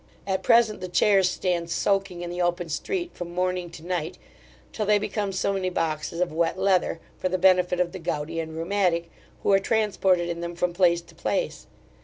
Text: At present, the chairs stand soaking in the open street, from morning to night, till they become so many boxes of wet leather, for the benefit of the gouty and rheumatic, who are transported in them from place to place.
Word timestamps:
At 0.25 0.41
present, 0.41 0.81
the 0.81 0.87
chairs 0.87 1.29
stand 1.29 1.69
soaking 1.69 2.23
in 2.23 2.31
the 2.31 2.41
open 2.41 2.69
street, 2.69 3.11
from 3.13 3.35
morning 3.35 3.69
to 3.69 3.85
night, 3.85 4.17
till 4.73 4.87
they 4.87 4.97
become 4.97 5.31
so 5.31 5.53
many 5.53 5.69
boxes 5.69 6.19
of 6.21 6.33
wet 6.33 6.57
leather, 6.57 6.99
for 7.19 7.29
the 7.29 7.37
benefit 7.37 7.79
of 7.79 7.91
the 7.91 7.99
gouty 7.99 8.39
and 8.39 8.57
rheumatic, 8.57 9.11
who 9.43 9.51
are 9.51 9.59
transported 9.59 10.27
in 10.27 10.41
them 10.41 10.55
from 10.55 10.73
place 10.73 11.01
to 11.03 11.13
place. 11.13 11.67